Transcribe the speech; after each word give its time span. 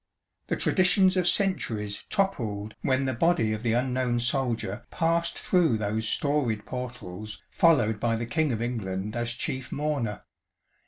The 0.47 0.55
traditions 0.55 1.15
of 1.15 1.27
centuries 1.27 2.05
toppled 2.09 2.73
when 2.81 3.05
the 3.05 3.13
body 3.13 3.53
of 3.53 3.61
the 3.61 3.73
unknown 3.73 4.19
soldier 4.19 4.83
passed 4.89 5.37
through 5.37 5.77
those 5.77 6.09
storied 6.09 6.65
portals 6.65 7.43
followed 7.51 7.99
by 7.99 8.15
the 8.15 8.25
King 8.25 8.51
of 8.51 8.63
England 8.63 9.15
as 9.15 9.33
chief 9.33 9.71
mourner. 9.71 10.23